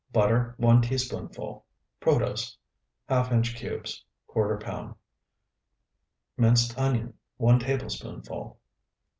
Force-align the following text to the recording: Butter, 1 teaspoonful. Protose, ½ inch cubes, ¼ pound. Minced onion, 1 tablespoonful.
Butter, 0.11 0.55
1 0.57 0.81
teaspoonful. 0.81 1.63
Protose, 2.01 2.57
½ 3.07 3.31
inch 3.31 3.55
cubes, 3.55 4.03
¼ 4.35 4.59
pound. 4.59 4.95
Minced 6.39 6.75
onion, 6.75 7.13
1 7.37 7.59
tablespoonful. 7.59 8.57